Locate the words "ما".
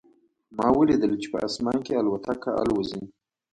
0.57-0.67